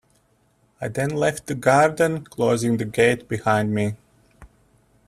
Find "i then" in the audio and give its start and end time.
0.81-1.11